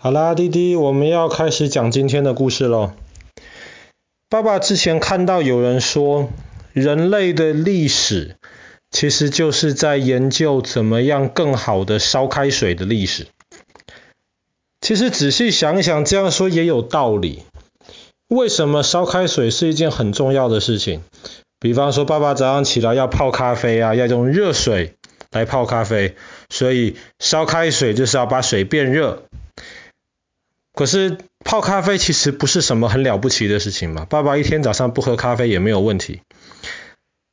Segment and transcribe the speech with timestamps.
[0.00, 2.92] 好啦，弟弟，我们要开始讲今天的故事喽。
[4.28, 6.28] 爸爸之前看到有人说，
[6.72, 8.36] 人类的历史
[8.92, 13.26] 其实就是在研究怎么样更好的烧开水的历史。
[14.80, 17.42] 其实仔细想想，这样说也有道理。
[18.28, 21.00] 为什么烧开水是一件很重要的事情？
[21.58, 24.94] 比方说，爸爸早上起来要泡咖啡啊，要用热水
[25.32, 26.14] 来泡咖啡，
[26.50, 29.24] 所以烧开水就是要把水变热。
[30.78, 36.20] 可是泡咖啡其实不是什么很了不起的事情嘛，爸爸一天早上不喝咖啡也没有问题。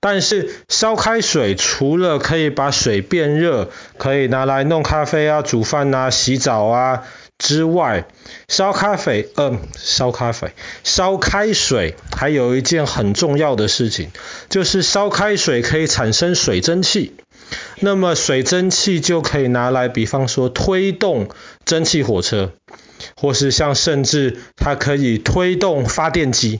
[0.01, 3.69] 但是烧开水除了可以把水变热，
[3.99, 7.03] 可以拿来弄咖啡啊、煮饭啊、洗澡啊
[7.37, 8.07] 之外，
[8.47, 10.49] 烧咖啡，嗯、呃，烧咖啡，
[10.83, 14.09] 烧开水还有一件很重要的事情，
[14.49, 17.13] 就是烧开水可以产生水蒸气。
[17.79, 21.29] 那么水蒸气就可以拿来，比方说推动
[21.63, 22.51] 蒸汽火车。
[23.15, 26.59] 或是像甚至它可以推动发电机，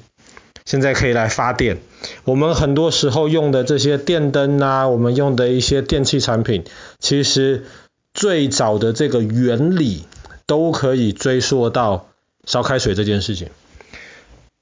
[0.65, 1.77] 现在可以来发电。
[2.23, 6.63] 我们很多时候用的这些电灯啊，我们用的一些电器产品，
[6.99, 7.66] 其实
[8.13, 10.05] 最早的这个原理
[10.45, 12.07] 都可以追溯到
[12.45, 13.49] 烧开水这件事情。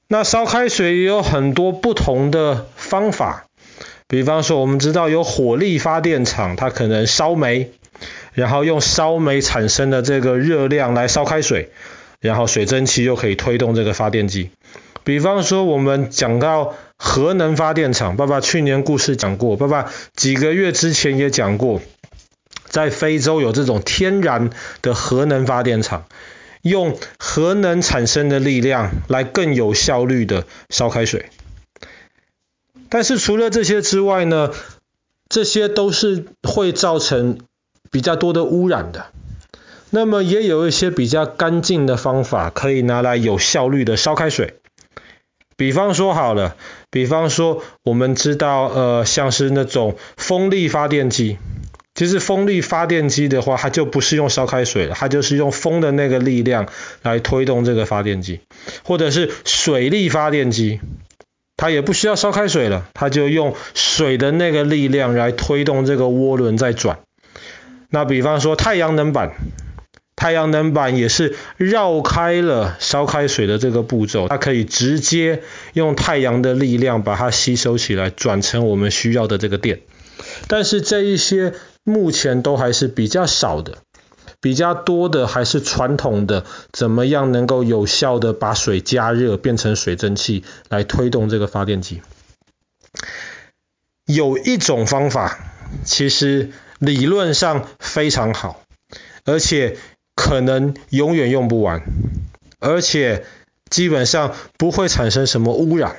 [0.08, 3.46] 那烧开水也有很多不同的方法，
[4.06, 7.72] 比方说我们知道有火力发电厂，它可能烧煤。
[8.32, 11.70] 然后用烧煤产生的这个热量来烧开水，
[12.20, 14.50] 然后水蒸气又可以推动这个发电机。
[15.04, 21.82] 比方说我们讲到核能发电厂，爸爸去年故事讲过，爸爸几个月之前也讲过，
[22.64, 24.48] 在非洲有这种天然
[24.80, 26.06] 的核能发电厂，
[26.62, 31.26] 用核能产生的力量来更有效率的烧开水。
[32.88, 34.50] 但是除了这些之外呢，
[35.28, 37.40] 这些都是会造成
[37.94, 39.06] 比较多的污染的，
[39.90, 44.54] 那么也有一些比较干净的方法可以拿来有效率的烧开水。
[45.56, 46.56] 比方说好了，
[46.90, 51.38] 比方说我们知道，呃，像是那种风力发电机，
[51.94, 56.66] 其实风力发电机的话，它就不是用烧开水了，它就是用风的那个力量
[57.02, 58.40] 来推动这个发电机，
[58.82, 60.80] 或者是水力发电机，
[61.56, 66.98] 它也不需要烧开水了，它就用水的那个力量来推动这个涡轮在转。
[67.94, 69.36] 那比方说太阳能板，
[70.16, 75.44] 太阳能板也是绕开了烧开水的这个步骤，它可以直接
[75.74, 79.82] 用太阳的力量把它吸收起来，转成我们需要的这个电。
[80.48, 81.54] 但是这一些
[81.84, 83.78] 目前都还是比较少的，
[84.40, 92.02] 比较多的还是传统的，怎么样能够有效的把水加热变成水蒸气来推动这个发电机。
[94.04, 95.38] 有一种方法，
[95.84, 96.50] 其实。
[96.78, 98.62] 理论上非常好，
[99.24, 99.76] 而且
[100.14, 101.82] 可能永远用不完，
[102.60, 103.24] 而且
[103.70, 105.96] 基本上不会产生什么污染。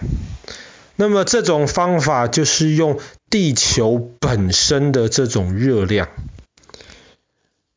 [0.96, 3.00] 那么这种方法就是用
[3.30, 6.08] 地球本身的这种热量。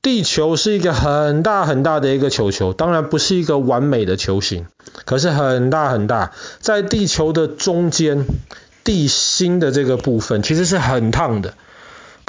[0.01, 4.67] 地球是一个很大很大的一个球球，当然不是一个完美的球形，
[5.05, 6.33] 可是很大很大。
[6.61, 8.25] 在地球的中间，
[8.85, 11.55] 地心的这个部分其实是很烫的。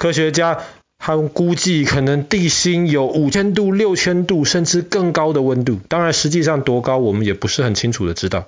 [0.00, 0.60] 科学家
[0.98, 5.78] 他们估计，可能地心有五千度、六千度，甚至更高的温度。
[5.88, 8.46] 当然，实际上多高我们也不是很清楚的知道。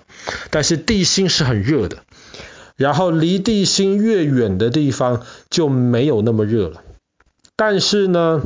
[0.49, 1.99] 但是地心是很热的，
[2.75, 6.81] 然后离地心越远的地方就没有那么热了。
[7.55, 8.41] 但是呢，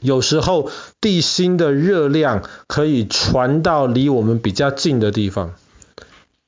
[0.00, 0.70] 有时候
[1.02, 5.52] 地心的热量可以传到离我们比较近的地方。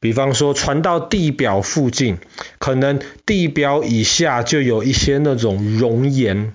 [0.06, 2.19] 比方说传到地表附近，
[2.59, 6.53] 可能地表以下就有一些那种熔岩，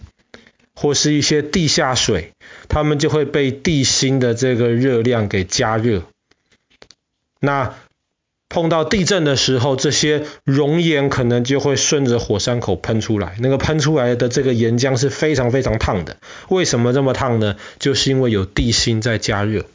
[0.73, 2.31] 或是一些地下水，
[2.69, 6.03] 它们就会被地心的这个热量给加热。
[7.41, 7.73] 那
[8.47, 16.15] 碰到地震的时候，这些熔岩可能就会顺着火山口喷出来，那个喷出来的这个岩浆是非常非常烫的。
[16.47, 17.57] 为什么这么烫呢？
[17.79, 19.65] 就是因为有地心在加热。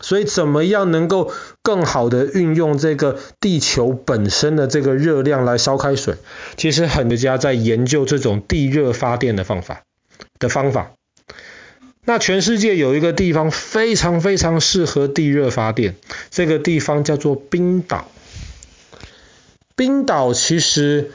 [0.00, 6.16] 所以，怎么样能够更好的运用这个地球本身的这个热量来烧开水？
[6.56, 9.82] 其实很多家在研究这种地热发电的方法
[10.38, 10.92] 的方法。
[12.04, 15.96] 那全世界有一个地方非常非常适合地热发电，
[16.30, 18.08] 这个地方叫做冰岛。
[19.76, 21.12] 冰岛其实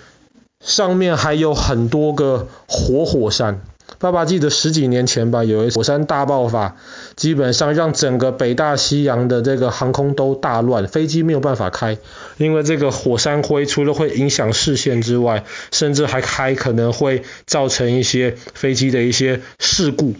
[0.64, 3.62] 上面还有很多个活火山。
[4.04, 6.76] 爸爸记得十几年前吧，有一火山大爆发，
[7.16, 11.98] 基本上让整个北大西洋的这个航空都大乱，飞机没有办法开，
[12.36, 20.16] 因为这个火山灰除了会影响视线之外，甚至还还可能会造成一些飞机的一些事故。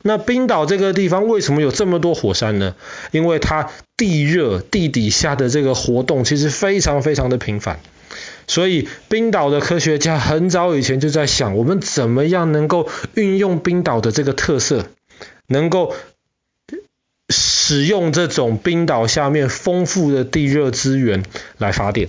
[0.00, 2.74] 那冰岛这个地方为什么有这么多火山呢？
[3.10, 3.68] 因为它
[3.98, 7.80] 地热，地底下的这个活动其实非常非常的频繁。
[8.46, 14.86] 所以冰岛的科学家很早以前就在想，我们怎么样能够运用冰岛的这个特色，
[15.46, 15.94] 能够
[17.30, 21.24] 使用这种冰岛下面丰富的地热资源
[21.58, 22.08] 来发电。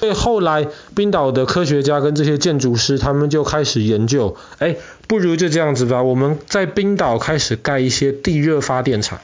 [0.00, 0.66] 所以后来
[0.96, 4.74] 冰岛的科学家跟这些建筑师，他们就开始研究，哎，
[5.06, 9.20] 不如就这样子吧，我们在冰岛开始盖一些地热发电厂。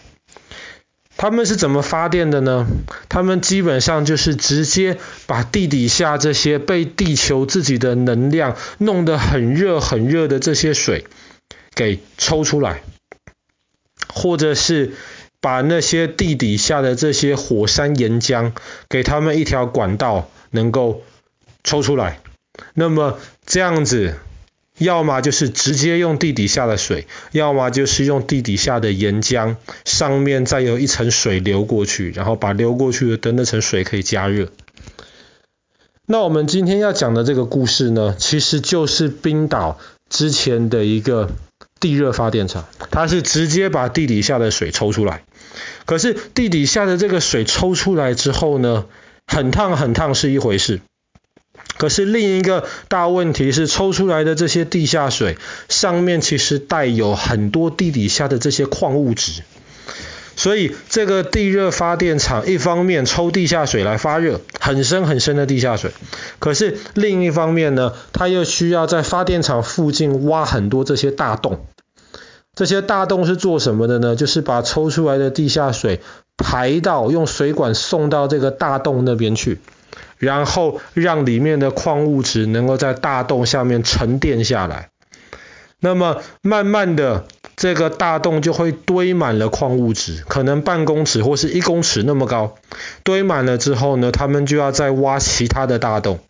[1.19, 2.67] 他们是怎么发电的呢？
[3.09, 11.07] 他们基本上就是直接把地底下这些被地球自己的能量弄得很热很热的这些水
[11.75, 12.83] 给抽出来，
[14.09, 14.93] 或者是
[15.41, 18.53] 把那些地底下的这些火山岩浆
[18.89, 21.03] 给他们一条管道能够
[21.65, 22.21] 抽出来。
[22.75, 24.15] 那么这样子。
[24.79, 34.49] 要么就是直接用地底下的水，要么就是用地底下的岩浆，上面再有一层水流过去，然后把流过去的那层水可以加热。
[36.07, 39.79] 那我们今天要讲的这个故事呢，其实就是冰岛
[40.09, 41.31] 之前的一个
[41.81, 45.25] 地热发电厂，它是直接把地底下的水抽出来。
[45.85, 48.87] 可是地底下的这个水抽出来之后呢，
[49.27, 50.81] 很烫很烫是一回事。
[51.79, 55.39] 可是另一个大问题是，抽出来的这些地下水
[55.69, 59.43] 上面其实带有很多地底下的这些矿物质，
[60.37, 65.93] 所以这个地热发电厂一方面抽地下水来发热，很深很深的地下水，
[66.41, 71.65] 可是另一方面呢，它又需要在发电厂附近挖很多这些大洞。
[72.55, 74.17] 这些大洞是做什么的呢？
[74.17, 76.01] 就是把抽出来的地下水
[76.37, 79.61] 排到，用水管送到这个大洞那边去。
[80.19, 84.91] 然后让里面的矿物质能够在大洞下面沉淀下来，
[85.81, 87.27] 那么慢慢的
[87.57, 92.57] 这个大洞就会堆满了矿物质，可能半公尺或是一公尺那么高。
[93.03, 96.21] 堆满了之后呢，他们就要再挖其他的大洞，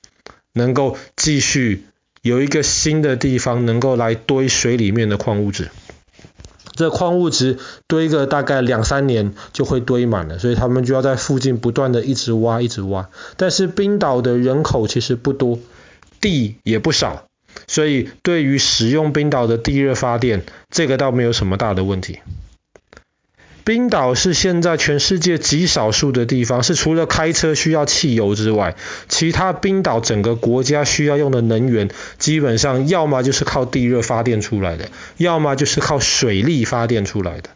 [0.52, 1.84] 能够继续
[2.22, 5.70] 有一个新的地方能够来堆水里面的矿物质。
[6.79, 7.59] 这矿物质
[7.89, 13.09] 堆个大概两三年就会堆满了，所以他们就要在附近不断的一直挖，一直挖。
[13.37, 15.59] 但是冰岛的人口其实不多，
[16.21, 17.25] 地也不少，
[17.67, 22.21] 所以对于使用冰岛的地热发电，这个倒没有什么大的问题。
[23.69, 28.76] 冰岛是现在全世界极少数的地方，是除了开车需要汽油之外，
[29.11, 34.88] 其他冰岛整个国家需要用的能源，基本上要么就是靠地热发电出来的，
[35.19, 37.50] 要么就是靠水力发电出来的。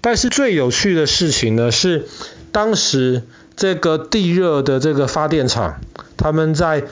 [0.00, 2.06] 但是最有趣的事情呢，是
[2.50, 3.24] 当时
[3.56, 5.82] 这个地热的这个发电厂，
[6.16, 6.84] 他们在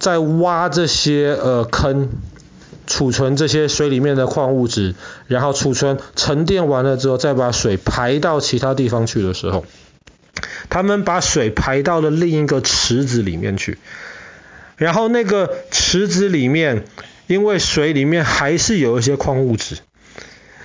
[0.00, 2.08] 在挖这些呃坑。
[2.86, 4.94] 储存这些水里面的矿物质，
[5.26, 9.64] 然后储存沉淀完了之后，再把水排到其他地方去的时候，
[10.68, 13.78] 他们把水排到了另一个池子里面去，
[14.76, 16.84] 然后那个池子里面，
[17.26, 19.78] 因为水里面还是有一些矿物质，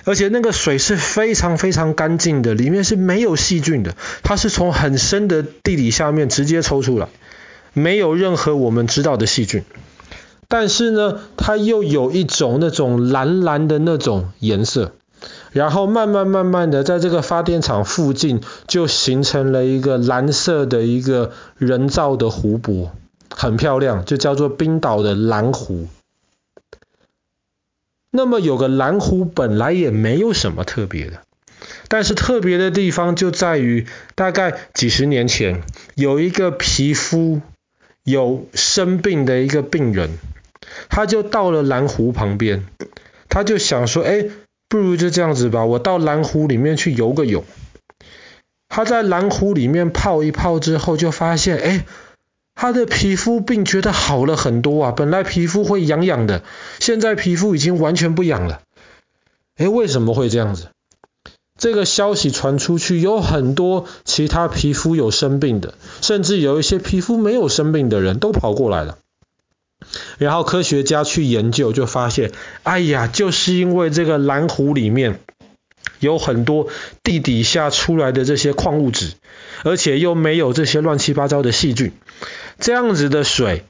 [0.04, 7.08] 而且那个水是非常非常干净的，里面是没有细菌的，它是从很深的地底下面直接抽出来，
[7.72, 9.64] 没有任何我们知道的细菌。
[10.50, 14.90] 但是呢，它又有一种那种蓝蓝的那种颜色，
[15.52, 22.90] 然后慢慢慢慢的，在这个发电厂附近就形成了一个蓝色的一个人造的湖泊，
[23.30, 25.86] 很漂亮，就叫做冰岛的蓝湖。
[28.10, 31.20] 那么有个蓝湖本来也没有什么特别的，
[31.86, 35.62] 但是特别的地方就在于，大概几十年前
[35.94, 37.40] 有一个皮肤
[38.02, 40.18] 有生病的一个病人。
[40.88, 42.66] 他就到了蓝湖旁边，
[43.28, 44.26] 他就想说，哎，
[44.68, 47.44] 不如就这样子吧，我到蓝湖里面去游个泳。
[48.68, 51.84] 他在蓝湖里面泡一泡之后，就发现，哎，
[52.54, 56.42] 他的皮肤病觉得好了很多啊，本来皮肤会痒痒的，
[56.78, 58.60] 现在皮肤已经完全不痒了。
[59.56, 60.68] 哎，为什么会这样子？
[61.58, 68.96] 这个消息传出去，有很多其他皮肤有生病的，甚至有一些皮肤没有生病的人都跑过来了。
[70.18, 72.32] 然后科学家去研究，就发现，
[72.62, 75.20] 哎呀，就是因为这个蓝湖里面
[75.98, 76.68] 有很多
[77.02, 79.14] 地底下出来的这些矿物质，
[79.64, 81.92] 而且又没有这些乱七八糟的细菌，
[82.58, 83.64] 这样子的水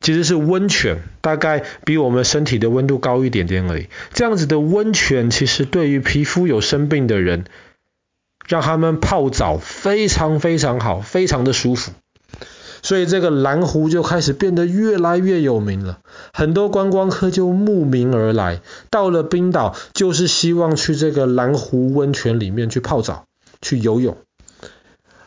[0.00, 3.86] 其实是温泉，大概比我们身体的温度高一点点而已。
[4.12, 7.44] 这样子的温泉其实对于皮肤有生病的人，
[8.46, 11.92] 让他们泡澡非常非常好，非常的舒服。
[12.82, 16.00] 所以这个蓝湖就开始变得越来越有名了。
[16.32, 18.60] 很多观光客就慕名而来，
[18.90, 23.24] 到了冰岛就是希望去这个蓝湖温泉里面去泡澡、
[23.60, 24.18] 去游泳。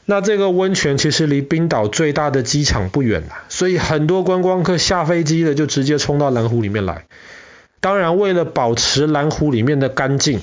[0.06, 7.08] 那这个温泉其实离冰岛最大的机场不远啊，所以很多观光客下飞机的就直接冲到蓝湖里面来。
[7.80, 10.42] 当然，为了保持蓝湖里面的干净，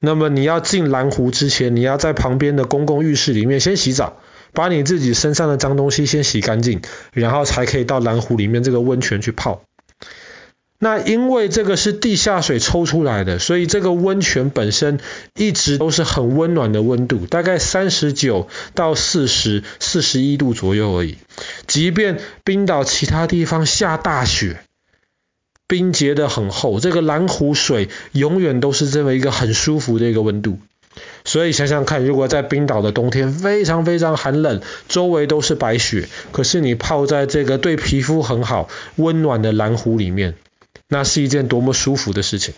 [0.00, 4.20] 那么你要进蓝湖之前，你要在旁边的公共浴室里面先洗澡，
[4.58, 9.62] 把你自己身上的脏东西先洗干净，然后才可以到蓝湖里面这个温泉去泡。
[10.80, 14.98] 那因为这个是地下水抽出来的，所以这个温泉本身
[15.36, 21.18] 一直都是很温暖的温度，大概三十九到四十、四十一度左右而已。
[21.68, 24.58] 即便冰岛其他地方下大雪，
[25.68, 30.58] 冰结得很厚，这个蓝湖水永远都是这么一个很舒服的一个温度。
[31.24, 40.34] 所以想想看，如果在冰岛的冬天非常非常寒冷，周围都是白雪，可是你泡在这个对皮肤很好、温暖的蓝湖里面。
[40.90, 42.54] 那是一件多么舒服的事情。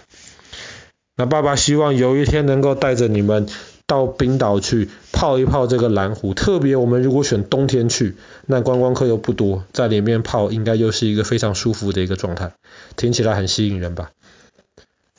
[1.16, 3.48] 那爸爸希望有一天能够带着你们
[3.86, 6.32] 到冰岛去泡一泡这个蓝湖。
[6.32, 8.14] 特别我们如果选冬天去，
[8.46, 12.52] 那观光客又不多，在里面泡应该又是一个非常舒服的一个状态。
[12.94, 14.12] 听起来很吸引人吧？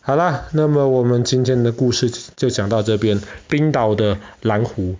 [0.03, 4.96] 好啦，那么我们今天的故事就讲到这边，冰岛的蓝湖。